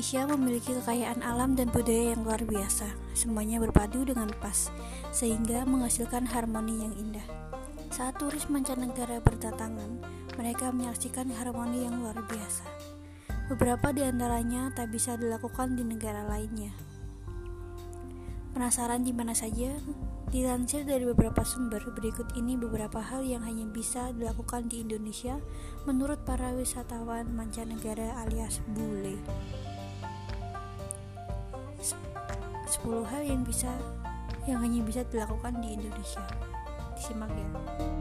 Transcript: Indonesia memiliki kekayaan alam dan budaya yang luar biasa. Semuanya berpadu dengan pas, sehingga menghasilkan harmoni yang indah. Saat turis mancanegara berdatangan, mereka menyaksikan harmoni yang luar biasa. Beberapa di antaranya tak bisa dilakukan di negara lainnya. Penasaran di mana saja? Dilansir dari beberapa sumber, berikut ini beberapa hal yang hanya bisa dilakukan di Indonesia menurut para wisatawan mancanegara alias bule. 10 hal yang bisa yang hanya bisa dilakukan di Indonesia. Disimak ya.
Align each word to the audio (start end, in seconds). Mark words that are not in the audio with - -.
Indonesia 0.00 0.32
memiliki 0.32 0.72
kekayaan 0.80 1.20
alam 1.20 1.60
dan 1.60 1.68
budaya 1.68 2.16
yang 2.16 2.24
luar 2.24 2.40
biasa. 2.40 2.88
Semuanya 3.12 3.60
berpadu 3.60 4.08
dengan 4.08 4.32
pas, 4.40 4.72
sehingga 5.12 5.68
menghasilkan 5.68 6.24
harmoni 6.24 6.88
yang 6.88 6.96
indah. 6.96 7.28
Saat 7.92 8.16
turis 8.16 8.48
mancanegara 8.48 9.20
berdatangan, 9.20 10.00
mereka 10.40 10.72
menyaksikan 10.72 11.28
harmoni 11.36 11.84
yang 11.84 12.00
luar 12.00 12.16
biasa. 12.16 12.64
Beberapa 13.52 13.92
di 13.92 14.00
antaranya 14.00 14.72
tak 14.72 14.88
bisa 14.88 15.20
dilakukan 15.20 15.76
di 15.76 15.84
negara 15.84 16.24
lainnya. 16.24 16.72
Penasaran 18.56 19.04
di 19.04 19.12
mana 19.12 19.36
saja? 19.36 19.68
Dilansir 20.32 20.88
dari 20.88 21.04
beberapa 21.04 21.44
sumber, 21.44 21.84
berikut 21.92 22.40
ini 22.40 22.56
beberapa 22.56 23.04
hal 23.04 23.20
yang 23.20 23.44
hanya 23.44 23.68
bisa 23.68 24.16
dilakukan 24.16 24.64
di 24.64 24.80
Indonesia 24.80 25.36
menurut 25.84 26.24
para 26.24 26.56
wisatawan 26.56 27.28
mancanegara 27.36 28.16
alias 28.24 28.64
bule. 28.72 29.20
10 32.70 33.02
hal 33.02 33.22
yang 33.26 33.42
bisa 33.42 33.74
yang 34.46 34.62
hanya 34.62 34.80
bisa 34.86 35.02
dilakukan 35.10 35.58
di 35.58 35.74
Indonesia. 35.74 36.22
Disimak 36.94 37.34
ya. 37.34 37.99